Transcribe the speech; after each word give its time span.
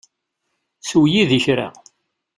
Sew 0.87 1.05
yid-i 1.13 1.39
kra. 1.45 1.67